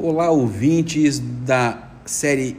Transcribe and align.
Olá, 0.00 0.30
ouvintes 0.30 1.18
da 1.18 1.90
série 2.04 2.56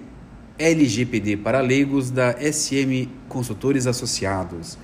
LGPD 0.58 1.38
para 1.38 1.62
leigos 1.62 2.12
da 2.12 2.34
SM 2.34 3.08
Consultores 3.30 3.88
Associados. 3.88 4.78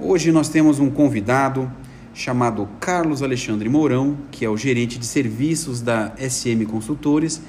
Hoje 0.00 0.32
nós 0.32 0.48
temos 0.48 0.80
um 0.80 0.90
convidado 0.90 1.70
chamado 2.12 2.68
Carlos 2.80 3.22
Alexandre 3.22 3.68
Mourão, 3.68 4.16
que 4.32 4.44
é 4.44 4.50
o 4.50 4.56
gerente 4.56 4.98
de 4.98 5.06
serviços 5.06 5.80
da 5.80 6.12
SM 6.18 6.64
Consultores, 6.66 7.40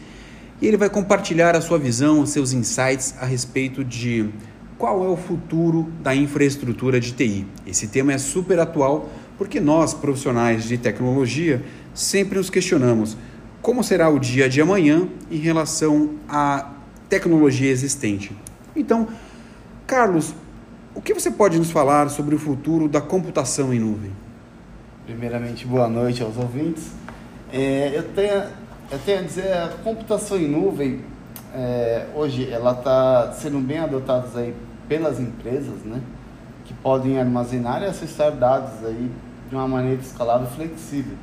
e 0.62 0.68
ele 0.68 0.78
vai 0.78 0.92
compartilhar 0.92 1.56
a 1.56 1.62
sua 1.62 1.80
visão, 1.80 2.24
seus 2.24 2.54
insights 2.54 3.16
a 3.20 3.26
respeito 3.26 3.84
de 3.84 4.30
qual 4.78 5.04
é 5.04 5.08
o 5.08 5.18
futuro 5.18 5.92
da 6.04 6.16
infraestrutura 6.16 7.00
de 7.00 7.14
TI. 7.14 7.48
Esse 7.66 7.88
tema 7.88 8.14
é 8.14 8.20
super 8.20 8.60
atual 8.60 9.10
porque 9.40 9.60
nós, 9.60 9.96
profissionais 9.96 10.66
de 10.66 10.78
tecnologia, 10.78 11.64
sempre 11.96 12.38
nos 12.38 12.52
questionamos 12.52 13.18
como 13.66 13.84
será 13.84 14.08
o 14.10 14.20
dia 14.20 14.48
de 14.48 14.62
amanhã 14.62 15.08
em 15.32 15.38
relação 15.38 16.20
à 16.30 16.70
tecnologia 17.10 17.72
existente. 17.72 18.32
Então, 18.76 19.08
Carlos, 19.88 20.36
o 20.94 21.02
que 21.02 21.16
você 21.16 21.32
pode 21.32 21.58
nos 21.58 21.72
falar 21.72 22.10
sobre 22.10 22.36
o 22.36 22.38
futuro 22.38 22.88
da 22.88 23.02
computação 23.02 23.74
em 23.74 23.80
nuvem? 23.80 24.12
Primeiramente, 25.08 25.66
boa 25.66 25.88
noite 25.88 26.22
aos 26.22 26.38
ouvintes. 26.38 26.92
É, 27.52 27.92
eu, 27.96 28.04
tenho, 28.04 28.44
eu 28.92 29.00
tenho 29.04 29.18
a 29.18 29.22
dizer, 29.24 29.52
a 29.52 29.70
computação 29.84 30.38
em 30.38 30.48
nuvem, 30.48 31.02
é, 31.52 32.06
hoje, 32.14 32.48
ela 32.52 32.74
está 32.74 33.32
sendo 33.32 33.58
bem 33.58 33.80
adotada 33.80 34.28
aí 34.42 34.54
pelas 34.88 35.20
empresas, 35.20 35.84
né? 35.84 36.02
Que 36.66 36.74
podem 36.76 37.20
armazenar 37.20 37.82
e 37.82 37.86
acessar 37.86 38.32
dados 38.32 38.86
aí 38.86 39.10
de 39.50 39.56
uma 39.56 39.68
maneira 39.68 40.00
escalável 40.00 40.48
e 40.52 40.56
flexível. 40.56 41.18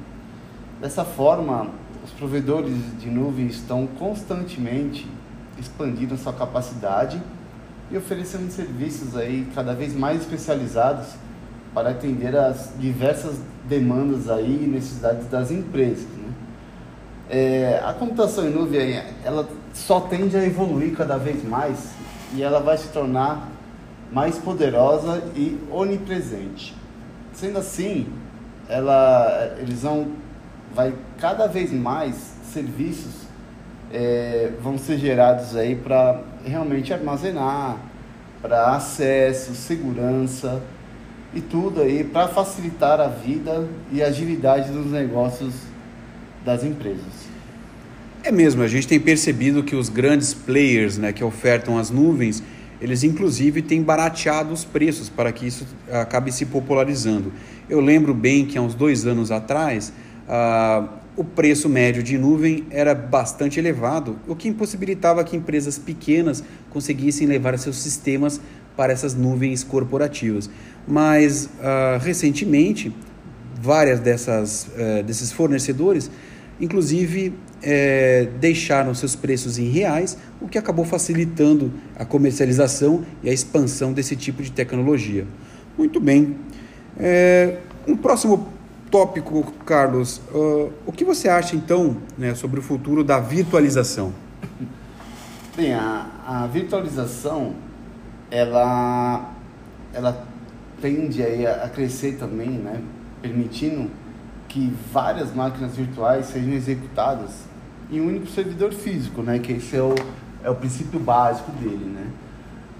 Dessa 0.81 1.05
forma, 1.05 1.71
os 2.05 2.11
provedores 2.11 2.75
de 2.99 3.09
nuvem 3.09 3.47
estão 3.47 3.87
constantemente 3.87 5.07
expandindo 5.59 6.17
sua 6.17 6.33
capacidade 6.33 7.23
e 7.91 7.97
oferecendo 7.97 8.51
serviços 8.51 9.17
aí 9.17 9.47
cada 9.55 9.75
vez 9.75 9.95
mais 9.95 10.23
especializados 10.23 11.09
para 11.73 11.91
atender 11.91 12.37
as 12.37 12.73
diversas 12.79 13.39
demandas 13.69 14.29
aí 14.29 14.65
e 14.65 14.67
necessidades 14.67 15.29
das 15.29 15.51
empresas. 15.51 16.05
Né? 16.05 16.33
É, 17.31 17.83
a 17.85 17.93
computação 17.93 18.47
em 18.47 18.51
nuvem 18.51 19.01
ela 19.25 19.49
só 19.73 20.01
tende 20.01 20.37
a 20.37 20.45
evoluir 20.45 20.95
cada 20.97 21.17
vez 21.17 21.45
mais 21.45 21.91
e 22.35 22.43
ela 22.43 22.61
vai 22.61 22.77
se 22.77 22.89
tornar 22.89 23.49
mais 24.11 24.39
poderosa 24.39 25.23
e 25.35 25.59
onipresente. 25.71 26.75
Sendo 27.33 27.59
assim, 27.59 28.07
ela, 28.69 29.55
eles 29.59 29.83
vão 29.83 30.09
vai 30.75 30.93
cada 31.19 31.47
vez 31.47 31.73
mais 31.73 32.15
serviços 32.53 33.23
é, 33.93 34.51
vão 34.63 34.79
ser 34.79 34.99
gerados 34.99 35.55
aí 35.55 35.77
para 35.77 36.23
realmente 36.45 36.93
armazenar, 36.93 37.77
para 38.41 38.75
acesso, 38.75 39.55
segurança 39.55 40.63
e 41.35 41.41
tudo 41.41 41.83
aí 41.83 42.03
para 42.03 42.29
facilitar 42.29 43.01
a 43.01 43.09
vida 43.09 43.69
e 43.93 44.03
agilidade 44.03 44.73
dos 44.73 44.91
negócios 44.91 45.55
das 46.45 46.65
empresas. 46.65 47.31
É 48.25 48.31
mesmo, 48.31 48.63
a 48.63 48.69
gente 48.69 48.87
tem 48.87 49.01
percebido 49.01 49.63
que 49.63 49.75
os 49.75 49.89
grandes 49.89 50.33
players 50.33 50.97
né, 50.97 51.13
que 51.13 51.25
ofertam 51.25 51.77
as 51.77 51.91
nuvens, 51.91 52.43
eles 52.81 53.03
inclusive 53.03 53.63
têm 53.63 53.83
barateado 53.83 54.53
os 54.53 54.65
preços 54.65 55.09
para 55.09 55.33
que 55.33 55.47
isso 55.47 55.67
acabe 55.91 56.33
se 56.33 56.47
popularizando. 56.47 57.33
Eu 57.69 57.81
lembro 57.81 58.15
bem 58.15 58.47
que 58.47 58.57
há 58.57 58.63
uns 58.63 58.75
dois 58.75 59.07
anos 59.07 59.31
atrás, 59.31 59.93
ah, 60.35 60.89
o 61.15 61.23
preço 61.23 61.69
médio 61.69 62.03
de 62.03 62.17
nuvem 62.17 62.65
era 62.71 62.95
bastante 62.95 63.61
elevado, 63.61 64.19
o 64.27 64.35
que 64.35 64.49
impossibilitava 64.49 65.23
que 65.23 65.37
empresas 65.37 65.79
pequenas 65.79 66.43
conseguissem 66.71 67.27
levar 67.27 67.59
seus 67.59 67.77
sistemas 67.77 68.41
para 68.75 68.95
essas 68.95 69.15
nuvens 69.15 69.63
corporativas. 69.63 70.49
Mas 70.89 71.45
uh, 71.45 71.99
recentemente, 72.01 72.97
várias 73.61 74.01
dessas, 74.01 74.69
uh, 74.69 75.03
desses 75.03 75.31
fornecedores, 75.31 76.11
inclusive, 76.59 77.29
uh, 77.29 78.31
deixaram 78.41 78.95
seus 78.95 79.15
preços 79.15 79.59
em 79.59 79.69
reais, 79.69 80.17
o 80.41 80.49
que 80.49 80.57
acabou 80.57 80.87
facilitando 80.87 81.71
a 81.95 82.07
comercialização 82.07 83.05
e 83.23 83.29
a 83.29 83.35
expansão 83.35 83.93
desse 83.93 84.17
tipo 84.17 84.43
de 84.43 84.51
tecnologia. 84.51 85.27
Muito 85.77 86.01
bem. 86.01 86.37
É, 86.99 87.59
um 87.87 87.97
próximo 87.97 88.49
tópico, 88.93 89.43
Carlos, 89.65 90.19
uh, 90.35 90.71
o 90.85 90.93
que 90.93 91.03
você 91.03 91.27
acha 91.27 91.57
então 91.57 91.97
né, 92.17 92.35
sobre 92.35 92.61
o 92.61 92.63
futuro 92.63 93.03
da 93.03 93.19
virtualização? 93.19 94.13
Bem, 95.57 95.73
a, 95.73 96.07
a 96.27 96.47
virtualização 96.47 97.55
ela, 98.31 99.33
ela 99.95 100.27
tende 100.83 101.23
a, 101.47 101.65
a 101.65 101.69
crescer 101.71 102.19
também, 102.19 102.51
né, 102.51 102.83
permitindo 103.23 103.91
que 104.47 104.71
várias 104.93 105.35
máquinas 105.35 105.75
virtuais 105.75 106.27
sejam 106.27 106.53
executadas 106.53 107.31
em 107.91 107.99
um 107.99 108.09
único 108.09 108.27
servidor 108.27 108.75
físico, 108.75 109.23
né, 109.23 109.39
que 109.39 109.53
esse 109.53 109.75
é 109.75 109.83
o, 109.83 109.95
é 110.45 110.51
o 110.51 110.55
princípio 110.55 111.01
básico 111.01 111.51
dele. 111.53 111.87
Né. 111.87 112.11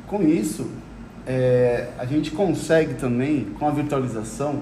Com 0.07 0.23
isso, 0.23 0.69
é, 1.27 1.89
a 1.99 2.05
gente 2.05 2.33
consegue 2.33 2.95
também, 2.95 3.47
com 3.59 3.67
a 3.67 3.71
virtualização, 3.71 4.61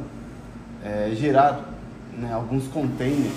é, 0.85 1.11
gerar 1.15 1.69
né, 2.17 2.33
alguns 2.33 2.67
containers 2.69 3.33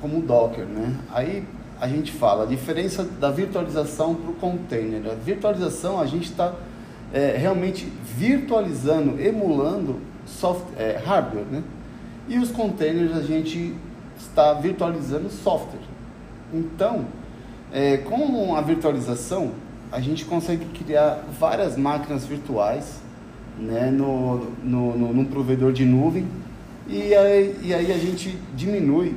como 0.00 0.22
Docker, 0.22 0.64
né? 0.64 0.96
Aí 1.12 1.44
a 1.80 1.88
gente 1.88 2.12
fala 2.12 2.44
a 2.44 2.46
diferença 2.46 3.04
da 3.04 3.30
virtualização 3.30 4.14
para 4.14 4.30
o 4.30 4.34
container. 4.34 5.10
A 5.10 5.14
virtualização 5.14 6.00
a 6.00 6.06
gente 6.06 6.24
está 6.24 6.54
é, 7.12 7.36
realmente 7.36 7.90
virtualizando, 8.04 9.20
emulando 9.20 10.00
software, 10.26 10.82
é, 10.82 10.96
hardware, 10.96 11.46
né? 11.50 11.62
E 12.28 12.38
os 12.38 12.50
containers 12.50 13.16
a 13.16 13.22
gente 13.22 13.74
está 14.18 14.52
virtualizando 14.52 15.30
software. 15.30 15.80
Então, 16.52 17.06
é, 17.72 17.98
com 17.98 18.54
a 18.54 18.60
virtualização, 18.60 19.52
a 19.90 20.00
gente 20.00 20.24
consegue 20.24 20.64
criar 20.66 21.24
várias 21.38 21.76
máquinas 21.76 22.24
virtuais 22.24 23.00
né, 23.58 23.90
no, 23.90 24.46
no, 24.62 24.96
no, 24.96 25.12
num 25.12 25.24
provedor 25.24 25.72
de 25.72 25.84
nuvem 25.84 26.26
e 26.88 27.14
aí, 27.14 27.56
e 27.62 27.72
aí 27.72 27.92
a 27.92 27.98
gente 27.98 28.36
diminui 28.56 29.14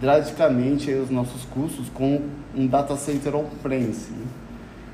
drasticamente 0.00 0.90
os 0.92 1.08
nossos 1.08 1.44
custos 1.44 1.88
com 1.94 2.22
um 2.56 2.66
data 2.66 2.96
center 2.96 3.36
on-premise. 3.36 4.10
Né? 4.10 4.26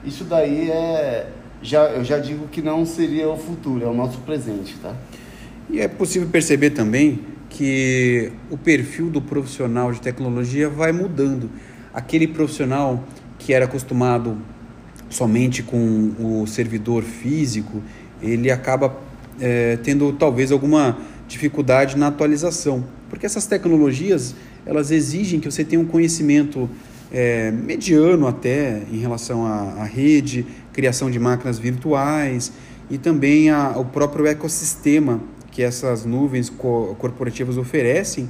Isso 0.05 0.25
daí 0.25 0.71
é, 0.71 1.31
já, 1.63 1.85
eu 1.85 2.05
já 2.05 2.19
digo 2.19 2.49
que 2.49 2.61
não 2.61 2.85
seria 2.85 3.29
o 3.29 3.37
futuro, 3.39 3.85
é 3.85 3.89
o 3.89 3.95
nosso 3.95 4.19
presente, 4.19 4.77
tá? 4.83 4.95
E 5.71 5.81
é 5.81 5.89
possível 5.89 6.29
perceber 6.29 6.71
também 6.71 7.21
que 7.49 8.31
o 8.51 8.59
perfil 8.59 9.09
do 9.09 9.23
profissional 9.23 9.91
de 9.91 10.01
tecnologia 10.01 10.69
vai 10.69 10.93
mudando. 10.93 11.49
Aquele 11.95 12.29
profissional 12.29 13.03
que 13.39 13.55
era 13.55 13.65
acostumado 13.65 14.37
somente 15.09 15.63
com 15.63 16.13
o 16.19 16.47
servidor 16.47 17.03
físico, 17.03 17.83
ele 18.23 18.51
acaba 18.51 18.97
é, 19.41 19.77
tendo 19.83 20.13
talvez 20.13 20.51
alguma 20.53 20.99
dificuldade 21.29 21.97
na 21.97 22.09
atualização, 22.09 22.85
porque 23.09 23.27
essas 23.27 23.47
tecnologias 23.47 24.35
elas 24.65 24.91
exigem 24.91 25.39
que 25.39 25.51
você 25.51 25.65
tenha 25.65 25.81
um 25.81 25.87
conhecimento 25.87 26.69
é, 27.13 27.51
mediano 27.51 28.27
até 28.27 28.83
em 28.93 28.99
relação 28.99 29.47
à, 29.47 29.83
à, 29.83 29.85
rede, 29.85 30.45
criação 30.73 31.11
de 31.11 31.19
máquinas 31.19 31.59
virtuais 31.59 32.53
e 32.91 32.99
também 32.99 33.49
a, 33.49 33.75
o 33.77 33.85
próprio 33.85 34.27
ecossistema 34.27 35.21
que 35.51 35.63
essas 35.63 36.05
nuvens 36.05 36.51
co 36.51 36.95
corporativas 36.99 37.57
oferecem. 37.57 38.29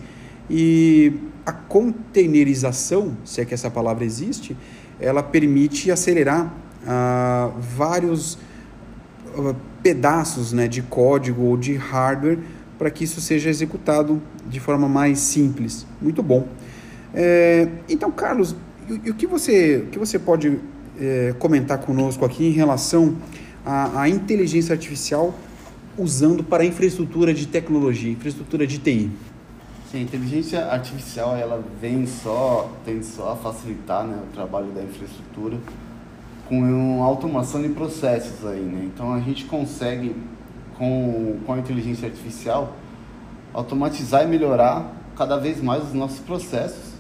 E 0.49 1.12
a 1.44 1.53
containerização, 1.53 3.17
se 3.25 3.41
é 3.41 3.44
que 3.44 3.53
essa 3.53 3.71
palavra 3.71 4.05
existe, 4.05 4.56
ela 5.00 5.23
permite 5.23 5.91
acelerar 5.91 6.55
ah, 6.87 7.50
vários 7.59 8.38
ah, 9.37 9.55
pedaços 9.87 10.53
né, 10.53 10.67
de 10.67 10.83
código 10.83 11.43
ou 11.43 11.56
de 11.56 11.77
hardware 11.77 12.41
para 12.77 12.91
que 12.91 13.05
isso 13.05 13.21
seja 13.21 13.49
executado 13.49 14.21
de 14.44 14.59
forma 14.59 14.88
mais 14.88 15.21
simples. 15.21 15.87
Muito 16.03 16.25
bom. 16.25 16.49
É, 17.15 17.69
então, 17.88 18.11
Carlos, 18.11 18.56
o 18.91 19.15
que 19.15 19.29
você, 19.29 19.77
o 19.77 19.87
que 19.87 19.97
você 19.97 20.19
pode 20.19 20.59
é, 21.00 21.33
comentar 21.38 21.79
conosco 21.79 22.25
aqui 22.25 22.49
em 22.49 22.50
relação 22.50 23.15
à, 23.65 24.00
à, 24.00 24.09
inteligência 24.09 24.73
artificial 24.73 25.33
usando 25.97 26.43
para 26.43 26.65
infraestrutura 26.65 27.33
de 27.33 27.47
tecnologia, 27.47 28.11
infraestrutura 28.11 28.67
de 28.67 28.79
TI? 28.79 29.12
Sim, 29.93 29.99
a 29.99 30.00
inteligência 30.00 30.67
artificial 30.67 31.37
ela 31.37 31.62
vem 31.81 32.09
só, 32.09 32.73
tem 32.85 33.05
só 33.05 33.35
a 33.35 33.37
facilitar 33.37 34.05
né, 34.05 34.19
o 34.29 34.35
trabalho 34.35 34.67
da 34.73 34.83
infraestrutura 34.83 35.59
com 36.49 37.03
automação 37.03 37.63
de 37.63 37.71
processos 37.71 38.47
aí, 38.47 38.61
né? 38.61 38.91
Então 38.93 39.13
a 39.13 39.21
gente 39.21 39.45
consegue 39.45 40.15
com, 40.79 41.39
com 41.45 41.53
a 41.53 41.59
inteligência 41.59 42.09
artificial, 42.09 42.77
automatizar 43.53 44.25
e 44.25 44.27
melhorar 44.27 44.93
cada 45.17 45.37
vez 45.37 45.63
mais 45.63 45.83
os 45.85 45.95
nossos 45.95 46.21
processos, 46.21 46.95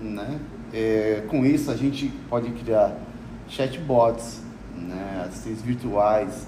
né? 0.00 0.40
é, 0.72 1.24
com 1.28 1.44
isso 1.44 1.70
a 1.70 1.76
gente 1.76 2.08
pode 2.28 2.50
criar 2.52 2.96
chatbots, 3.48 4.42
né, 4.76 5.24
assistentes 5.26 5.62
virtuais 5.62 6.46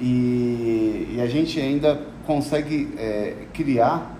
e, 0.00 1.14
e 1.14 1.20
a 1.20 1.26
gente 1.26 1.60
ainda 1.60 2.00
consegue 2.26 2.92
é, 2.98 3.46
criar, 3.54 4.16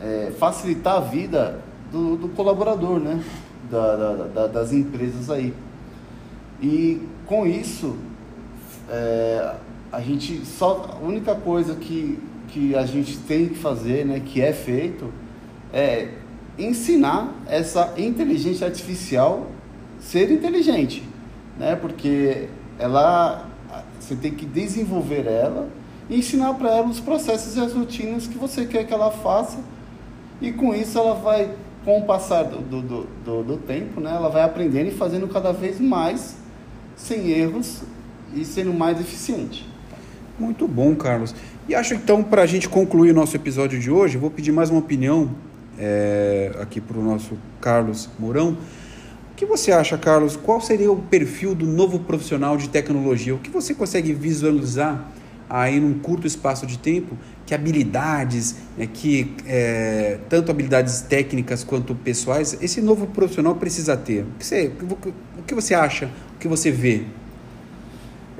é, 0.00 0.32
facilitar 0.38 0.96
a 0.96 1.00
vida 1.00 1.60
do, 1.90 2.16
do 2.16 2.28
colaborador, 2.28 3.00
né, 3.00 3.22
da, 3.70 3.96
da, 3.96 4.26
da, 4.26 4.46
das 4.46 4.72
empresas 4.72 5.30
aí. 5.30 5.54
E 6.62 7.00
com 7.26 7.46
isso, 7.46 7.96
é, 8.88 9.54
a 9.90 10.00
gente 10.00 10.44
só 10.46 10.98
a 11.00 11.04
única 11.04 11.34
coisa 11.34 11.74
que, 11.74 12.18
que 12.48 12.74
a 12.74 12.86
gente 12.86 13.18
tem 13.18 13.48
que 13.48 13.56
fazer, 13.56 14.06
né, 14.06 14.22
que 14.24 14.40
é 14.40 14.52
feito, 14.52 15.12
é 15.72 16.08
ensinar 16.58 17.34
essa 17.46 17.94
inteligência 17.96 18.66
artificial 18.66 19.48
ser 19.98 20.30
inteligente, 20.30 21.02
né? 21.58 21.74
Porque 21.76 22.48
ela 22.78 23.48
você 23.98 24.16
tem 24.16 24.32
que 24.32 24.44
desenvolver 24.44 25.26
ela 25.26 25.68
e 26.10 26.18
ensinar 26.18 26.54
para 26.54 26.70
ela 26.70 26.88
os 26.88 27.00
processos 27.00 27.56
e 27.56 27.60
as 27.60 27.72
rotinas 27.72 28.26
que 28.26 28.36
você 28.36 28.66
quer 28.66 28.84
que 28.84 28.92
ela 28.92 29.10
faça. 29.10 29.58
E 30.40 30.52
com 30.52 30.74
isso 30.74 30.98
ela 30.98 31.14
vai, 31.14 31.50
com 31.84 32.00
o 32.00 32.02
passar 32.04 32.42
do, 32.44 32.58
do, 32.58 33.06
do, 33.24 33.42
do 33.44 33.56
tempo, 33.58 34.00
né, 34.00 34.12
ela 34.14 34.28
vai 34.28 34.42
aprendendo 34.42 34.88
e 34.88 34.90
fazendo 34.90 35.28
cada 35.28 35.52
vez 35.52 35.80
mais, 35.80 36.36
sem 36.96 37.30
erros 37.30 37.82
e 38.34 38.44
sendo 38.44 38.72
mais 38.72 39.00
eficiente. 39.00 39.68
Muito 40.38 40.66
bom, 40.66 40.94
Carlos. 40.94 41.34
E 41.68 41.74
acho 41.74 41.94
então, 41.94 42.22
para 42.22 42.42
a 42.42 42.46
gente 42.46 42.68
concluir 42.68 43.12
o 43.12 43.14
nosso 43.14 43.36
episódio 43.36 43.78
de 43.78 43.90
hoje, 43.90 44.18
vou 44.18 44.30
pedir 44.30 44.50
mais 44.50 44.70
uma 44.70 44.80
opinião 44.80 45.30
é, 45.78 46.52
aqui 46.60 46.80
para 46.80 46.98
o 46.98 47.02
nosso 47.02 47.38
Carlos 47.60 48.08
Mourão. 48.18 48.56
O 49.32 49.34
que 49.36 49.46
você 49.46 49.72
acha, 49.72 49.96
Carlos? 49.96 50.36
Qual 50.36 50.60
seria 50.60 50.90
o 50.90 50.96
perfil 50.96 51.54
do 51.54 51.66
novo 51.66 52.00
profissional 52.00 52.56
de 52.56 52.68
tecnologia? 52.68 53.34
O 53.34 53.38
que 53.38 53.50
você 53.50 53.74
consegue 53.74 54.12
visualizar 54.12 55.10
aí 55.48 55.80
num 55.80 55.98
curto 55.98 56.26
espaço 56.26 56.66
de 56.66 56.78
tempo? 56.78 57.16
Que 57.44 57.54
habilidades, 57.54 58.56
né, 58.76 58.88
que 58.92 59.34
é, 59.46 60.18
tanto 60.28 60.50
habilidades 60.50 61.00
técnicas 61.02 61.64
quanto 61.64 61.94
pessoais, 61.94 62.56
esse 62.60 62.80
novo 62.80 63.06
profissional 63.06 63.54
precisa 63.54 63.96
ter? 63.96 64.22
O 64.22 64.38
que 64.38 64.46
você, 64.46 64.72
o 65.38 65.42
que 65.42 65.54
você 65.54 65.74
acha? 65.74 66.08
Que 66.42 66.48
você 66.48 66.72
vê? 66.72 67.04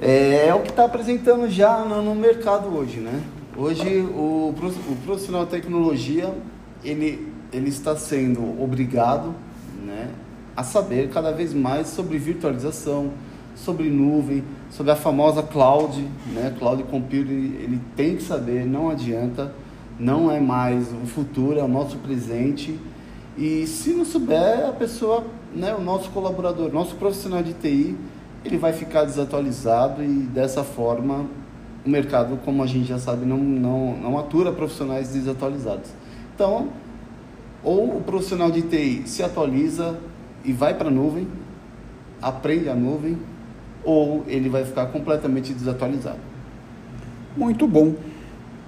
É, 0.01 0.49
é 0.49 0.55
o 0.57 0.59
que 0.59 0.71
está 0.71 0.87
apresentando 0.87 1.49
já 1.49 1.85
no, 1.85 2.03
no, 2.03 2.17
mercado 2.17 2.67
hoje, 2.77 2.99
né? 2.99 3.23
Hoje 3.57 4.01
o, 4.01 4.53
o 4.53 4.97
profissional 5.05 5.45
de 5.45 5.53
tecnologia 5.53 6.35
ele, 6.83 7.29
ele 7.53 7.69
está 7.69 7.95
sendo 7.95 8.61
obrigado 8.61 9.33
né, 9.87 10.11
a 10.57 10.65
saber 10.65 11.11
cada 11.11 11.31
vez 11.31 11.55
mais 11.55 11.87
sobre 11.87 12.19
virtualização, 12.19 13.13
sobre 13.55 13.89
nuvem, 13.89 14.43
sobre 14.69 14.91
a 14.91 14.97
famosa 14.97 15.41
cloud, 15.41 16.05
né? 16.35 16.53
Cloud 16.59 16.83
computing, 16.83 17.55
ele 17.63 17.81
tem 17.95 18.17
que 18.17 18.25
saber, 18.25 18.67
não 18.67 18.91
adianta, 18.91 19.55
não 19.97 20.29
é 20.29 20.41
mais 20.41 20.89
o 20.93 21.07
futuro, 21.07 21.57
é 21.57 21.63
o 21.63 21.69
nosso 21.69 21.99
presente. 21.99 22.77
E 23.39 23.65
se 23.65 23.91
não 23.91 24.05
souber, 24.05 24.69
a 24.69 24.73
pessoa, 24.73 25.25
né, 25.55 25.75
o 25.75 25.81
nosso 25.81 26.11
colaborador, 26.11 26.73
nosso 26.73 26.97
profissional 26.97 27.43
de 27.43 27.53
TI, 27.53 27.97
ele 28.45 28.59
vai 28.59 28.73
ficar 28.73 29.05
desatualizado 29.05 30.03
e 30.03 30.07
dessa 30.07 30.65
forma 30.65 31.27
o 31.85 31.91
mercado, 31.91 32.39
como 32.45 32.63
a 32.63 32.67
gente 32.67 32.87
já 32.87 32.99
sabe, 32.99 33.27
não, 33.27 33.39
não, 33.39 33.97
não 33.97 34.19
atura 34.19 34.53
profissionais 34.53 35.09
desatualizados. 35.09 35.91
Então, 36.35 36.69
ou 37.63 37.99
o 37.99 38.01
profissional 38.03 38.51
de 38.51 38.63
TI 38.63 39.03
se 39.07 39.23
atualiza 39.23 39.99
e 40.45 40.53
vai 40.53 40.75
para 40.75 40.89
a 40.89 40.91
nuvem, 40.91 41.27
aprende 42.21 42.69
a 42.69 42.75
nuvem, 42.75 43.19
ou 43.85 44.25
ele 44.27 44.49
vai 44.49 44.65
ficar 44.65 44.87
completamente 44.87 45.53
desatualizado. 45.53 46.19
Muito 47.37 47.67
bom. 47.67 47.95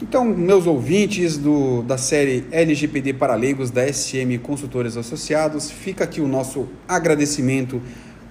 Então, 0.07 0.23
meus 0.23 0.67
ouvintes 0.67 1.39
do, 1.39 1.81
da 1.81 1.97
série 1.97 2.45
LGPD 2.53 3.15
para 3.15 3.35
leigos 3.35 3.71
da 3.71 3.91
SM 3.91 4.37
Consultores 4.43 4.99
Associados, 4.99 5.71
fica 5.71 6.05
aqui 6.05 6.21
o 6.21 6.29
nosso 6.29 6.69
agradecimento. 6.87 7.81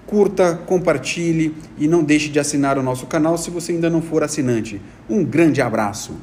Curta, 0.05 0.53
compartilhe 0.67 1.55
e 1.79 1.87
não 1.87 2.03
deixe 2.03 2.29
de 2.29 2.39
assinar 2.39 2.77
o 2.77 2.83
nosso 2.83 3.07
canal 3.07 3.39
se 3.39 3.49
você 3.49 3.71
ainda 3.71 3.89
não 3.89 4.03
for 4.03 4.21
assinante. 4.21 4.79
Um 5.09 5.25
grande 5.25 5.63
abraço! 5.63 6.13